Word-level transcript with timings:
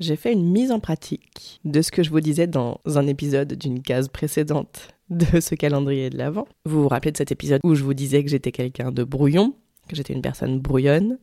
J'ai 0.00 0.14
fait 0.14 0.32
une 0.32 0.48
mise 0.48 0.70
en 0.70 0.78
pratique 0.78 1.60
de 1.64 1.82
ce 1.82 1.90
que 1.90 2.04
je 2.04 2.10
vous 2.10 2.20
disais 2.20 2.46
dans 2.46 2.80
un 2.84 3.06
épisode 3.08 3.54
d'une 3.54 3.82
case 3.82 4.08
précédente 4.08 4.88
de 5.10 5.40
ce 5.40 5.56
calendrier 5.56 6.08
de 6.08 6.16
l'Avent. 6.16 6.46
Vous 6.64 6.82
vous 6.82 6.88
rappelez 6.88 7.10
de 7.10 7.16
cet 7.16 7.32
épisode 7.32 7.60
où 7.64 7.74
je 7.74 7.82
vous 7.82 7.94
disais 7.94 8.22
que 8.22 8.30
j'étais 8.30 8.52
quelqu'un 8.52 8.92
de 8.92 9.02
brouillon, 9.02 9.54
que 9.88 9.96
j'étais 9.96 10.12
une 10.12 10.22
personne 10.22 10.60
brouillonne? 10.60 11.18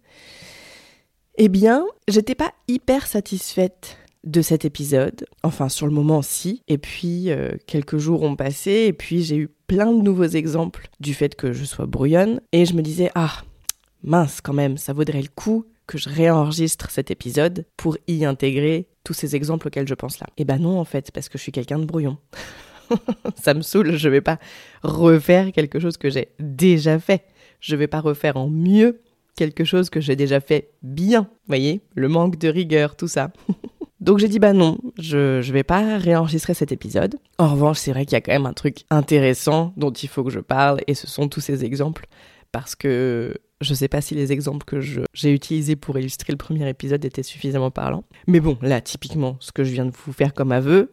Eh 1.37 1.47
bien, 1.47 1.85
j'étais 2.09 2.35
pas 2.35 2.51
hyper 2.67 3.07
satisfaite 3.07 3.97
de 4.25 4.41
cet 4.41 4.65
épisode. 4.65 5.25
Enfin, 5.43 5.69
sur 5.69 5.85
le 5.85 5.93
moment, 5.93 6.21
si. 6.21 6.61
Et 6.67 6.77
puis, 6.77 7.29
euh, 7.29 7.51
quelques 7.67 7.97
jours 7.97 8.23
ont 8.23 8.35
passé, 8.35 8.85
et 8.87 8.93
puis 8.93 9.23
j'ai 9.23 9.37
eu 9.37 9.47
plein 9.67 9.93
de 9.93 10.01
nouveaux 10.01 10.23
exemples 10.25 10.89
du 10.99 11.13
fait 11.13 11.35
que 11.35 11.53
je 11.53 11.63
sois 11.63 11.85
brouillonne. 11.85 12.41
Et 12.51 12.65
je 12.65 12.73
me 12.73 12.81
disais, 12.81 13.09
ah, 13.15 13.43
mince 14.03 14.41
quand 14.41 14.53
même, 14.53 14.77
ça 14.77 14.91
vaudrait 14.91 15.21
le 15.21 15.29
coup 15.33 15.65
que 15.87 15.97
je 15.97 16.09
réenregistre 16.09 16.89
cet 16.91 17.11
épisode 17.11 17.65
pour 17.77 17.97
y 18.07 18.25
intégrer 18.25 18.87
tous 19.03 19.13
ces 19.13 19.35
exemples 19.35 19.67
auxquels 19.67 19.87
je 19.87 19.93
pense 19.93 20.19
là. 20.19 20.27
Et 20.37 20.45
ben 20.45 20.57
non, 20.57 20.79
en 20.79 20.85
fait, 20.85 21.11
parce 21.11 21.29
que 21.29 21.37
je 21.37 21.43
suis 21.43 21.51
quelqu'un 21.51 21.79
de 21.79 21.85
brouillon. 21.85 22.17
ça 23.41 23.53
me 23.53 23.61
saoule, 23.61 23.95
je 23.95 24.09
vais 24.09 24.21
pas 24.21 24.39
refaire 24.83 25.51
quelque 25.51 25.79
chose 25.79 25.97
que 25.97 26.09
j'ai 26.09 26.29
déjà 26.39 26.99
fait. 26.99 27.25
Je 27.59 27.75
vais 27.75 27.87
pas 27.87 28.01
refaire 28.01 28.37
en 28.37 28.49
mieux 28.49 29.01
quelque 29.35 29.63
chose 29.63 29.89
que 29.89 29.99
j'ai 29.99 30.15
déjà 30.15 30.39
fait 30.39 30.69
bien. 30.81 31.29
Voyez, 31.47 31.81
le 31.93 32.07
manque 32.07 32.37
de 32.37 32.47
rigueur, 32.47 32.95
tout 32.95 33.07
ça. 33.07 33.31
Donc 34.01 34.19
j'ai 34.19 34.27
dit 34.27 34.39
bah 34.39 34.53
non, 34.53 34.77
je 34.99 35.41
je 35.41 35.53
vais 35.53 35.63
pas 35.63 35.97
réenregistrer 35.97 36.53
cet 36.53 36.71
épisode. 36.71 37.15
En 37.37 37.49
revanche, 37.49 37.79
c'est 37.79 37.91
vrai 37.91 38.05
qu'il 38.05 38.13
y 38.13 38.17
a 38.17 38.21
quand 38.21 38.33
même 38.33 38.45
un 38.45 38.53
truc 38.53 38.83
intéressant 38.89 39.73
dont 39.77 39.91
il 39.91 40.09
faut 40.09 40.23
que 40.23 40.29
je 40.29 40.41
parle 40.41 40.81
et 40.87 40.93
ce 40.93 41.07
sont 41.07 41.27
tous 41.27 41.41
ces 41.41 41.65
exemples 41.65 42.05
parce 42.51 42.75
que 42.75 43.35
je 43.65 43.73
sais 43.73 43.87
pas 43.87 44.01
si 44.01 44.15
les 44.15 44.31
exemples 44.31 44.65
que 44.65 44.79
j'ai 44.79 45.31
utilisés 45.31 45.75
pour 45.75 45.97
illustrer 45.97 46.31
le 46.31 46.37
premier 46.37 46.67
épisode 46.69 47.03
étaient 47.03 47.23
suffisamment 47.23 47.71
parlants. 47.71 48.03
Mais 48.27 48.39
bon, 48.39 48.57
là 48.61 48.81
typiquement, 48.81 49.37
ce 49.39 49.51
que 49.51 49.63
je 49.63 49.71
viens 49.71 49.85
de 49.85 49.91
vous 49.91 50.13
faire 50.13 50.33
comme 50.33 50.51
aveu, 50.51 50.91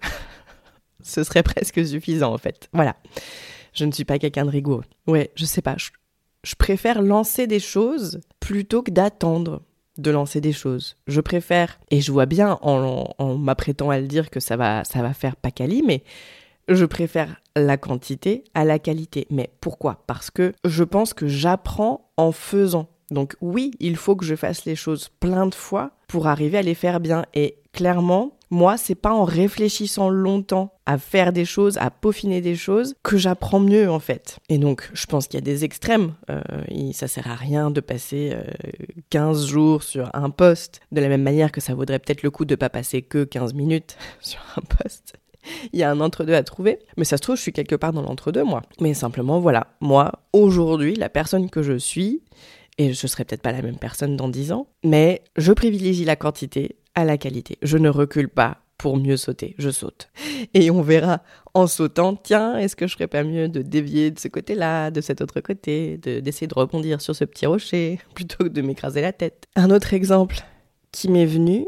ce 1.02 1.24
serait 1.24 1.42
presque 1.42 1.86
suffisant 1.86 2.32
en 2.32 2.38
fait. 2.38 2.68
Voilà. 2.72 2.96
Je 3.74 3.84
ne 3.84 3.92
suis 3.92 4.04
pas 4.04 4.18
quelqu'un 4.18 4.44
de 4.44 4.50
rigoureux. 4.50 4.84
Ouais, 5.06 5.30
je 5.34 5.44
sais 5.44 5.62
pas, 5.62 5.76
je 5.78 6.54
préfère 6.56 7.00
lancer 7.00 7.46
des 7.46 7.60
choses 7.60 8.20
plutôt 8.40 8.82
que 8.82 8.90
d'attendre 8.90 9.62
de 9.98 10.10
lancer 10.10 10.40
des 10.40 10.52
choses. 10.52 10.96
Je 11.06 11.20
préfère, 11.20 11.78
et 11.90 12.00
je 12.00 12.12
vois 12.12 12.26
bien 12.26 12.58
en, 12.62 13.36
m'apprêtant 13.36 13.90
à 13.90 13.98
le 13.98 14.06
dire 14.06 14.30
que 14.30 14.40
ça 14.40 14.56
va, 14.56 14.84
ça 14.84 15.02
va 15.02 15.12
faire 15.12 15.36
pas 15.36 15.50
quali, 15.50 15.82
mais 15.82 16.02
je 16.74 16.84
préfère 16.84 17.36
la 17.56 17.76
quantité 17.76 18.44
à 18.54 18.64
la 18.64 18.78
qualité. 18.78 19.26
Mais 19.30 19.50
pourquoi? 19.60 20.02
Parce 20.06 20.30
que 20.30 20.52
je 20.64 20.84
pense 20.84 21.14
que 21.14 21.26
j'apprends 21.26 22.10
en 22.16 22.32
faisant. 22.32 22.88
Donc 23.10 23.36
oui, 23.40 23.72
il 23.78 23.96
faut 23.96 24.16
que 24.16 24.24
je 24.24 24.34
fasse 24.34 24.64
les 24.64 24.76
choses 24.76 25.10
plein 25.20 25.46
de 25.46 25.54
fois 25.54 25.92
pour 26.08 26.26
arriver 26.26 26.58
à 26.58 26.62
les 26.62 26.74
faire 26.74 27.00
bien. 27.00 27.24
Et 27.34 27.56
clairement, 27.72 28.38
moi, 28.50 28.76
c'est 28.76 28.94
pas 28.94 29.14
en 29.14 29.24
réfléchissant 29.24 30.10
longtemps 30.10 30.74
à 30.84 30.98
faire 30.98 31.32
des 31.32 31.46
choses, 31.46 31.78
à 31.78 31.90
peaufiner 31.90 32.42
des 32.42 32.54
choses, 32.54 32.94
que 33.02 33.16
j'apprends 33.16 33.60
mieux 33.60 33.90
en 33.90 33.98
fait. 33.98 34.38
Et 34.50 34.58
donc, 34.58 34.90
je 34.92 35.06
pense 35.06 35.26
qu'il 35.26 35.38
y 35.38 35.42
a 35.42 35.44
des 35.44 35.64
extrêmes. 35.64 36.14
Euh, 36.28 36.42
ça 36.92 37.08
sert 37.08 37.30
à 37.30 37.34
rien 37.34 37.70
de 37.70 37.80
passer 37.80 38.36
15 39.08 39.42
euh, 39.42 39.46
jours 39.46 39.82
sur 39.82 40.10
un 40.14 40.28
poste, 40.28 40.80
de 40.92 41.00
la 41.00 41.08
même 41.08 41.22
manière 41.22 41.50
que 41.50 41.62
ça 41.62 41.74
vaudrait 41.74 41.98
peut-être 41.98 42.22
le 42.22 42.30
coup 42.30 42.44
de 42.44 42.54
pas 42.54 42.68
passer 42.68 43.00
que 43.00 43.24
15 43.24 43.54
minutes 43.54 43.96
sur 44.20 44.40
un 44.56 44.62
poste. 44.62 45.14
Il 45.72 45.78
y 45.78 45.82
a 45.82 45.90
un 45.90 46.00
entre-deux 46.00 46.34
à 46.34 46.42
trouver, 46.42 46.78
mais 46.96 47.04
ça 47.04 47.16
se 47.16 47.22
trouve, 47.22 47.36
je 47.36 47.42
suis 47.42 47.52
quelque 47.52 47.76
part 47.76 47.92
dans 47.92 48.02
l'entre-deux, 48.02 48.44
moi. 48.44 48.62
Mais 48.80 48.94
simplement, 48.94 49.40
voilà, 49.40 49.68
moi, 49.80 50.12
aujourd'hui, 50.32 50.94
la 50.94 51.08
personne 51.08 51.50
que 51.50 51.62
je 51.62 51.78
suis, 51.78 52.22
et 52.78 52.92
je 52.92 53.06
serai 53.06 53.24
peut-être 53.24 53.42
pas 53.42 53.52
la 53.52 53.62
même 53.62 53.78
personne 53.78 54.16
dans 54.16 54.28
10 54.28 54.52
ans, 54.52 54.66
mais 54.84 55.22
je 55.36 55.52
privilégie 55.52 56.04
la 56.04 56.16
quantité 56.16 56.76
à 56.94 57.04
la 57.04 57.18
qualité. 57.18 57.58
Je 57.62 57.78
ne 57.78 57.88
recule 57.88 58.28
pas 58.28 58.58
pour 58.82 58.96
mieux 58.96 59.16
sauter, 59.16 59.54
je 59.58 59.70
saute. 59.70 60.08
Et 60.54 60.70
on 60.72 60.82
verra 60.82 61.22
en 61.54 61.68
sautant, 61.68 62.16
tiens, 62.16 62.56
est-ce 62.58 62.74
que 62.74 62.88
je 62.88 62.94
ferais 62.94 63.06
pas 63.06 63.22
mieux 63.22 63.48
de 63.48 63.62
dévier 63.62 64.10
de 64.10 64.18
ce 64.18 64.26
côté-là, 64.26 64.90
de 64.90 65.00
cet 65.00 65.20
autre 65.20 65.40
côté, 65.40 65.98
d'essayer 65.98 66.48
de, 66.48 66.54
rebondir 66.54 67.00
sur 67.00 67.14
ce 67.14 67.24
petit 67.24 67.46
rocher, 67.46 68.00
plutôt 68.14 68.44
que 68.44 68.48
de 68.48 68.60
m'écraser 68.60 69.00
la 69.00 69.12
tête. 69.12 69.46
Un 69.54 69.70
autre 69.70 69.94
exemple 69.94 70.38
qui 70.90 71.08
m'est 71.08 71.26
venu, 71.26 71.64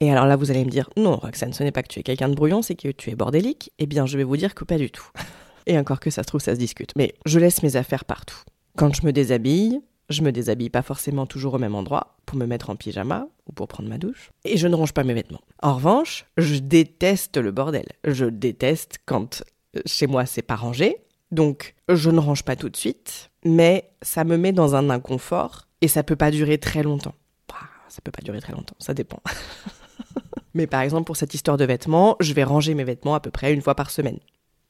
et 0.00 0.10
alors 0.10 0.26
là 0.26 0.36
vous 0.36 0.50
allez 0.50 0.64
me 0.64 0.70
dire, 0.70 0.90
non 0.96 1.16
Roxane, 1.16 1.52
ce 1.52 1.62
n'est 1.62 1.72
pas 1.72 1.82
que 1.82 1.88
tu 1.88 2.00
es 2.00 2.02
quelqu'un 2.02 2.28
de 2.28 2.34
brouillon, 2.34 2.62
c'est 2.62 2.74
que 2.74 2.88
tu 2.88 3.10
es 3.10 3.14
bordélique. 3.14 3.72
Eh 3.78 3.86
bien 3.86 4.06
je 4.06 4.16
vais 4.16 4.24
vous 4.24 4.36
dire 4.36 4.54
que 4.54 4.64
pas 4.64 4.78
du 4.78 4.90
tout. 4.90 5.08
Et 5.66 5.78
encore 5.78 6.00
que 6.00 6.10
ça 6.10 6.22
se 6.22 6.26
trouve, 6.26 6.42
ça 6.42 6.54
se 6.54 6.58
discute. 6.58 6.92
Mais 6.96 7.14
je 7.24 7.38
laisse 7.38 7.62
mes 7.62 7.76
affaires 7.76 8.04
partout. 8.04 8.38
Quand 8.76 8.94
je 8.94 9.06
me 9.06 9.12
déshabille, 9.12 9.80
je 10.10 10.22
me 10.22 10.32
déshabille 10.32 10.68
pas 10.68 10.82
forcément 10.82 11.26
toujours 11.26 11.54
au 11.54 11.58
même 11.58 11.74
endroit 11.74 12.16
pour 12.26 12.36
me 12.36 12.44
mettre 12.44 12.70
en 12.70 12.76
pyjama 12.76 13.28
ou 13.46 13.52
pour 13.52 13.68
prendre 13.68 13.88
ma 13.88 13.96
douche. 13.98 14.30
Et 14.44 14.56
je 14.56 14.68
ne 14.68 14.74
range 14.74 14.92
pas 14.92 15.04
mes 15.04 15.14
vêtements. 15.14 15.40
En 15.62 15.76
revanche, 15.76 16.26
je 16.36 16.58
déteste 16.58 17.38
le 17.38 17.50
bordel. 17.50 17.86
Je 18.04 18.26
déteste 18.26 18.98
quand 19.06 19.42
euh, 19.76 19.80
chez 19.86 20.06
moi 20.06 20.26
c'est 20.26 20.42
pas 20.42 20.56
rangé. 20.56 20.98
Donc 21.30 21.74
je 21.88 22.10
ne 22.10 22.20
range 22.20 22.44
pas 22.44 22.56
tout 22.56 22.68
de 22.68 22.76
suite, 22.76 23.30
mais 23.44 23.90
ça 24.02 24.24
me 24.24 24.36
met 24.36 24.52
dans 24.52 24.74
un 24.74 24.90
inconfort 24.90 25.66
et 25.80 25.88
ça 25.88 26.02
peut 26.02 26.16
pas 26.16 26.30
durer 26.30 26.58
très 26.58 26.82
longtemps. 26.82 27.14
Bah, 27.48 27.56
ça 27.88 28.00
peut 28.02 28.12
pas 28.12 28.22
durer 28.22 28.40
très 28.40 28.52
longtemps, 28.52 28.76
ça 28.78 28.94
dépend. 28.94 29.20
mais 30.54 30.66
par 30.66 30.80
exemple 30.80 31.04
pour 31.04 31.16
cette 31.16 31.34
histoire 31.34 31.56
de 31.56 31.64
vêtements, 31.64 32.16
je 32.20 32.32
vais 32.32 32.44
ranger 32.44 32.74
mes 32.74 32.84
vêtements 32.84 33.14
à 33.14 33.20
peu 33.20 33.30
près 33.30 33.52
une 33.52 33.62
fois 33.62 33.74
par 33.74 33.90
semaine. 33.90 34.18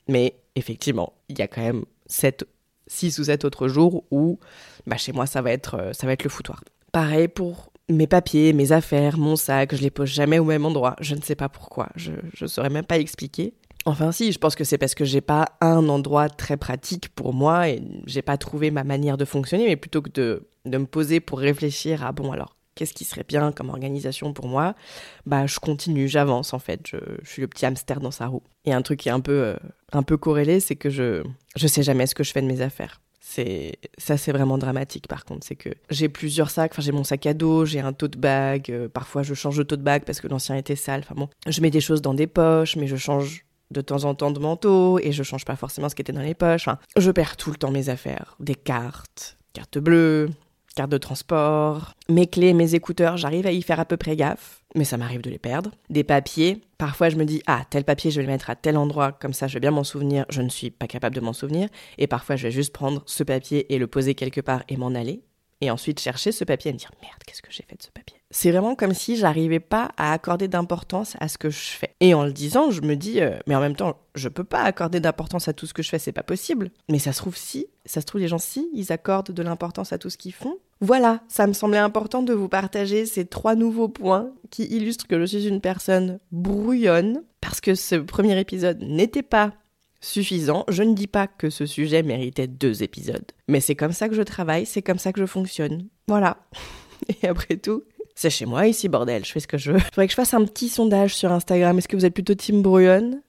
Mais 0.09 0.34
effectivement, 0.56 1.12
il 1.28 1.39
y 1.39 1.43
a 1.43 1.49
quand 1.49 1.62
même 1.62 1.84
cette 2.06 2.47
6 2.87 3.19
ou 3.19 3.25
7 3.25 3.45
autres 3.45 3.69
jours 3.69 4.05
où 4.11 4.39
bah, 4.87 4.97
chez 4.97 5.12
moi 5.12 5.27
ça 5.27 5.43
va 5.43 5.53
être 5.53 5.77
euh, 5.77 5.93
ça 5.93 6.06
va 6.06 6.12
être 6.12 6.25
le 6.25 6.31
foutoir. 6.31 6.62
Pareil 6.93 7.28
pour 7.28 7.72
mes 7.89 8.06
papiers, 8.06 8.53
mes 8.53 8.72
affaires, 8.72 9.19
mon 9.19 9.37
sac, 9.37 9.75
je 9.75 9.83
les 9.83 9.91
pose 9.91 10.09
jamais 10.09 10.39
au 10.39 10.45
même 10.45 10.65
endroit. 10.65 10.97
Je 11.00 11.15
ne 11.15 11.21
sais 11.21 11.34
pas 11.34 11.49
pourquoi, 11.50 11.89
je 11.97 12.12
ne 12.41 12.47
saurais 12.47 12.71
même 12.71 12.84
pas 12.84 12.99
expliquer. 12.99 13.55
Enfin 13.87 14.12
si, 14.12 14.33
je 14.33 14.39
pense 14.39 14.55
que 14.55 14.65
c'est 14.65 14.78
parce 14.78 14.95
que 14.95 15.05
j'ai 15.05 15.21
pas 15.21 15.47
un 15.61 15.89
endroit 15.91 16.31
très 16.31 16.56
pratique 16.56 17.11
pour 17.11 17.34
moi 17.34 17.69
et 17.69 17.83
j'ai 18.06 18.22
pas 18.22 18.39
trouvé 18.39 18.71
ma 18.71 18.84
manière 18.84 19.19
de 19.19 19.27
fonctionner, 19.27 19.66
mais 19.66 19.77
plutôt 19.77 20.01
que 20.01 20.11
de, 20.11 20.49
de 20.65 20.78
me 20.78 20.87
poser 20.87 21.21
pour 21.21 21.39
réfléchir 21.39 22.05
à 22.05 22.12
bon 22.12 22.33
alors 22.33 22.56
qu'est-ce 22.75 22.93
qui 22.93 23.05
serait 23.05 23.25
bien 23.27 23.53
comme 23.53 23.71
organisation 23.71 24.33
pour 24.33 24.47
moi, 24.47 24.75
bah 25.27 25.47
je 25.47 25.59
continue, 25.59 26.09
j'avance 26.09 26.53
en 26.55 26.59
fait, 26.59 26.81
je, 26.87 26.97
suis 27.25 27.43
le 27.43 27.49
petit 27.49 27.67
hamster 27.67 28.01
dans 28.01 28.11
sa 28.11 28.27
roue. 28.27 28.43
Et 28.65 28.73
un 28.73 28.83
truc 28.83 29.01
qui 29.01 29.09
est 29.09 29.12
un 29.12 29.21
peu, 29.21 29.33
euh, 29.33 29.57
un 29.93 30.03
peu 30.03 30.17
corrélé, 30.17 30.61
c'est 30.61 30.77
que 30.77 30.91
je, 30.91 31.23
je 31.57 31.67
sais 31.67 31.83
jamais 31.83 32.07
ce 32.07 32.15
que 32.15 32.25
je 32.25 32.33
fais 32.33 32.43
de 32.43 32.47
mes 32.47 32.61
affaires. 32.61 33.01
C'est 33.27 33.79
ça, 33.97 34.19
c'est 34.19 34.33
vraiment 34.33 34.59
dramatique. 34.59 35.09
Par 35.09 35.25
contre, 35.25 35.47
c'est 35.47 35.57
que 35.57 35.71
j'ai 35.89 36.11
plusieurs 36.11 36.51
sacs. 36.51 36.73
Enfin, 36.73 36.83
j'ai 36.83 36.93
mon 36.93 37.05
sac 37.05 37.25
à 37.25 37.33
dos, 37.33 37.65
j'ai 37.65 37.81
un 37.81 37.95
tote 37.95 38.19
bag. 38.19 38.71
Euh, 38.71 38.87
parfois, 38.89 39.23
je 39.23 39.33
change 39.33 39.57
de 39.57 39.63
tote 39.63 39.81
bag 39.81 40.05
parce 40.05 40.21
que 40.21 40.29
l'ancien 40.29 40.57
était 40.57 40.77
sale. 40.77 41.01
Enfin 41.01 41.15
bon, 41.17 41.29
je 41.47 41.61
mets 41.63 41.71
des 41.71 41.81
choses 41.81 42.03
dans 42.03 42.13
des 42.13 42.27
poches, 42.27 42.77
mais 42.77 42.87
je 42.87 42.97
change 42.97 43.47
de 43.71 43.81
temps 43.81 44.05
en 44.05 44.15
temps 44.15 44.31
de 44.31 44.39
manteau 44.39 44.99
et 44.99 45.13
je 45.13 45.23
change 45.23 45.45
pas 45.45 45.57
forcément 45.57 45.89
ce 45.89 45.95
qui 45.95 46.03
était 46.03 46.13
dans 46.13 46.21
les 46.21 46.34
poches. 46.34 46.69
Enfin, 46.69 46.79
je 46.97 47.11
perds 47.11 47.37
tout 47.37 47.51
le 47.51 47.57
temps 47.57 47.71
mes 47.71 47.89
affaires, 47.89 48.37
des 48.41 48.55
cartes, 48.55 49.39
carte 49.53 49.79
bleue, 49.79 50.31
carte 50.75 50.91
de 50.91 50.99
transport, 50.99 51.95
mes 52.09 52.27
clés, 52.27 52.53
mes 52.53 52.75
écouteurs, 52.75 53.17
j'arrive 53.17 53.47
à 53.47 53.53
y 53.53 53.62
faire 53.62 53.81
à 53.81 53.85
peu 53.85 53.97
près 53.97 54.17
gaffe, 54.17 54.63
mais 54.75 54.84
ça 54.84 54.97
m'arrive 54.97 55.21
de 55.21 55.31
les 55.31 55.39
perdre. 55.39 55.71
Des 55.91 56.04
papiers, 56.04 56.60
parfois 56.78 57.09
je 57.09 57.16
me 57.16 57.25
dis 57.25 57.43
ah 57.47 57.63
tel 57.71 57.84
papier 57.84 58.10
je 58.10 58.16
vais 58.16 58.27
le 58.27 58.33
mettre 58.33 58.51
à 58.51 58.57
tel 58.57 58.77
endroit 58.77 59.13
comme 59.13 59.33
ça 59.33 59.47
je 59.47 59.54
vais 59.54 59.60
bien 59.60 59.71
m'en 59.71 59.84
souvenir, 59.84 60.27
je 60.28 60.43
ne 60.43 60.48
suis 60.48 60.71
pas 60.71 60.87
capable 60.87 61.15
de 61.15 61.21
m'en 61.21 61.33
souvenir 61.33 61.69
et 61.98 62.07
parfois 62.07 62.37
je 62.37 62.45
vais 62.45 62.51
juste 62.51 62.72
prendre 62.72 63.03
ce 63.07 63.22
papier 63.22 63.72
et 63.72 63.78
le 63.78 63.87
poser 63.87 64.15
quelque 64.15 64.41
part 64.41 64.65
et 64.69 64.77
m'en 64.77 64.95
aller 64.95 65.22
et 65.60 65.71
ensuite 65.71 66.01
chercher 66.01 66.33
ce 66.33 66.45
papier 66.45 66.71
et 66.71 66.74
me 66.74 66.78
dire 66.78 66.91
merde 67.03 67.22
qu'est-ce 67.27 67.42
que 67.42 67.51
j'ai 67.51 67.65
fait 67.68 67.77
de 67.77 67.83
ce 67.83 67.91
papier? 67.91 68.21
C'est 68.30 68.51
vraiment 68.51 68.74
comme 68.74 68.95
si 68.95 69.16
j'arrivais 69.16 69.60
pas 69.60 69.91
à 69.97 70.12
accorder 70.12 70.48
d'importance 70.48 71.16
à 71.21 71.28
ce 71.28 71.39
que 71.39 71.51
je 71.51 71.56
fais. 71.59 71.95
Et 72.01 72.15
en 72.15 72.24
le 72.24 72.33
disant, 72.33 72.71
je 72.71 72.83
me 72.83 72.97
dis 72.97 73.21
euh, 73.21 73.39
mais 73.47 73.54
en 73.54 73.60
même 73.60 73.77
temps, 73.77 73.97
je 74.15 74.28
peux 74.28 74.45
pas 74.45 74.62
accorder 74.62 75.01
d'importance 75.01 75.48
à 75.48 75.53
tout 75.53 75.66
ce 75.66 75.74
que 75.74 75.83
je 75.83 75.89
fais, 75.89 75.98
c'est 75.98 76.12
pas 76.12 76.22
possible. 76.22 76.71
Mais 76.89 76.98
ça 76.98 77.12
se 77.12 77.18
trouve 77.18 77.36
si, 77.36 77.66
ça 77.84 78.01
se 78.01 78.06
trouve 78.06 78.21
les 78.21 78.28
gens 78.28 78.39
si, 78.39 78.68
ils 78.74 78.92
accordent 78.92 79.30
de 79.30 79.42
l'importance 79.42 79.92
à 79.92 79.98
tout 79.98 80.10
ce 80.10 80.18
qu'ils 80.18 80.34
font. 80.34 80.56
Voilà, 80.80 81.21
ça 81.28 81.47
me 81.47 81.53
semblait 81.53 81.78
important 81.78 82.22
de 82.22 82.34
vous 82.34 82.48
partager 82.48 83.07
ces 83.07 83.24
trois 83.24 83.54
nouveaux 83.54 83.89
points 83.89 84.30
qui 84.50 84.65
illustrent 84.65 85.07
que 85.07 85.18
je 85.21 85.24
suis 85.24 85.47
une 85.47 85.60
personne 85.60 86.18
brouillonne 86.33 87.22
parce 87.41 87.60
que 87.60 87.74
ce 87.74 87.95
premier 87.97 88.39
épisode 88.39 88.83
n'était 88.83 89.22
pas 89.22 89.53
suffisant. 90.04 90.65
Je 90.68 90.83
ne 90.83 90.95
dis 90.95 91.06
pas 91.06 91.27
que 91.27 91.51
ce 91.51 91.66
sujet 91.66 92.03
méritait 92.03 92.47
deux 92.47 92.83
épisodes, 92.83 93.24
mais 93.48 93.60
c'est 93.60 93.74
comme 93.74 93.92
ça 93.92 94.09
que 94.09 94.15
je 94.15 94.22
travaille, 94.22 94.66
c'est 94.66 94.83
comme 94.83 94.98
ça 94.98 95.12
que 95.12 95.21
je 95.21 95.27
fonctionne. 95.27 95.89
Voilà. 96.09 96.36
Et 97.22 97.28
après 97.28 97.56
tout, 97.56 97.83
C'est 98.15 98.30
chez 98.30 98.47
moi 98.47 98.66
ici, 98.68 98.89
bordel, 98.89 99.24
je 99.24 99.33
fais 99.33 99.41
ce 99.41 99.48
que 99.48 99.59
je 99.59 99.72
veux. 99.72 99.78
Faudrait 99.92 100.06
que 100.06 100.12
je 100.12 100.16
fasse 100.16 100.34
un 100.34 100.45
petit 100.45 100.68
sondage 100.68 101.16
sur 101.16 101.33
Instagram. 101.33 101.77
Est-ce 101.78 101.89
que 101.89 101.97
vous 101.97 102.04
êtes 102.04 102.15
plutôt 102.15 102.34
team 102.34 102.62
brouillonne 102.62 103.21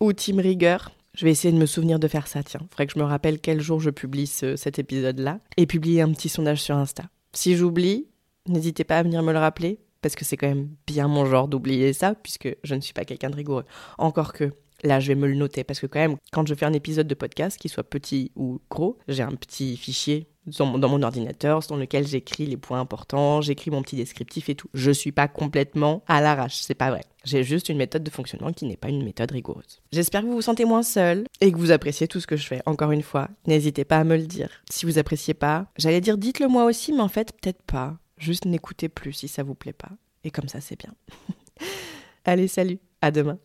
ou 0.00 0.12
team 0.12 0.38
rigueur? 0.38 0.90
Je 1.14 1.24
vais 1.24 1.30
essayer 1.30 1.52
de 1.52 1.58
me 1.58 1.66
souvenir 1.66 1.98
de 1.98 2.08
faire 2.08 2.26
ça, 2.26 2.42
tiens. 2.42 2.60
Faudrait 2.70 2.86
que 2.86 2.92
je 2.92 2.98
me 2.98 3.04
rappelle 3.04 3.38
quel 3.38 3.60
jour 3.60 3.80
je 3.80 3.90
publie 3.90 4.26
cet 4.26 4.78
épisode-là. 4.78 5.38
Et 5.56 5.66
publier 5.66 6.02
un 6.02 6.12
petit 6.12 6.28
sondage 6.28 6.60
sur 6.60 6.76
Insta. 6.76 7.04
Si 7.32 7.56
j'oublie, 7.56 8.08
n'hésitez 8.48 8.84
pas 8.84 8.98
à 8.98 9.02
venir 9.02 9.22
me 9.22 9.32
le 9.32 9.38
rappeler, 9.38 9.78
parce 10.02 10.16
que 10.16 10.24
c'est 10.24 10.36
quand 10.36 10.48
même 10.48 10.68
bien 10.86 11.08
mon 11.08 11.24
genre 11.24 11.48
d'oublier 11.48 11.92
ça, 11.92 12.14
puisque 12.14 12.54
je 12.64 12.74
ne 12.74 12.80
suis 12.80 12.92
pas 12.92 13.04
quelqu'un 13.04 13.30
de 13.30 13.36
rigoureux. 13.36 13.64
Encore 13.96 14.32
que, 14.32 14.52
là, 14.84 15.00
je 15.00 15.08
vais 15.08 15.14
me 15.14 15.26
le 15.26 15.34
noter, 15.34 15.64
parce 15.64 15.80
que 15.80 15.86
quand 15.86 15.98
même, 15.98 16.16
quand 16.32 16.46
je 16.46 16.54
fais 16.54 16.66
un 16.66 16.72
épisode 16.72 17.08
de 17.08 17.14
podcast, 17.14 17.58
qu'il 17.58 17.70
soit 17.70 17.84
petit 17.84 18.30
ou 18.36 18.60
gros, 18.70 18.98
j'ai 19.08 19.22
un 19.22 19.34
petit 19.34 19.76
fichier 19.76 20.28
dans 20.46 20.66
mon, 20.66 21.02
ordinateur 21.02 21.60
dans 21.68 21.76
lequel 21.76 22.06
j'écris 22.06 22.46
les 22.46 22.56
points 22.56 22.80
importants, 22.80 23.40
j'écris 23.40 23.70
mon 23.70 23.82
petit 23.82 23.96
descriptif 23.96 24.48
et 24.48 24.54
tout. 24.54 24.68
Je 24.74 24.90
suis 24.90 25.12
pas 25.12 25.28
complètement 25.28 26.02
à 26.06 26.20
l'arrache, 26.20 26.56
c'est 26.56 26.74
pas 26.74 26.90
vrai. 26.90 27.00
J'ai 27.24 27.42
juste 27.42 27.70
une 27.70 27.78
méthode 27.78 28.04
de 28.04 28.10
fonctionnement 28.10 28.52
qui 28.52 28.66
n'est 28.66 28.76
pas 28.76 28.88
une 28.88 29.02
méthode 29.02 29.30
rigoureuse. 29.30 29.80
J'espère 29.92 30.20
que 30.20 30.26
vous 30.26 30.34
vous 30.34 30.42
sentez 30.42 30.66
moins 30.66 30.82
seul 30.82 31.24
et 31.40 31.50
que 31.50 31.56
vous 31.56 31.72
appréciez 31.72 32.08
tout 32.08 32.20
ce 32.20 32.26
que 32.26 32.36
je 32.36 32.46
fais. 32.46 32.60
Encore 32.66 32.92
une 32.92 33.02
fois, 33.02 33.30
n'hésitez 33.46 33.84
pas 33.84 33.98
à 33.98 34.04
me 34.04 34.16
le 34.16 34.26
dire. 34.26 34.50
Si 34.70 34.84
vous 34.84 34.98
appréciez 34.98 35.34
pas, 35.34 35.66
j'allais 35.78 36.02
dire 36.02 36.18
dites-le 36.18 36.48
moi 36.48 36.64
aussi, 36.64 36.92
mais 36.92 37.00
en 37.00 37.08
fait, 37.08 37.32
peut-être 37.40 37.62
pas. 37.62 37.96
Juste 38.18 38.44
n'écoutez 38.44 38.88
plus 38.88 39.12
si 39.12 39.28
ça 39.28 39.42
vous 39.42 39.54
plaît 39.54 39.72
pas. 39.72 39.90
Et 40.24 40.30
comme 40.30 40.48
ça, 40.48 40.60
c'est 40.60 40.78
bien. 40.78 40.94
Allez, 42.24 42.48
salut, 42.48 42.78
à 43.00 43.10
demain. 43.10 43.38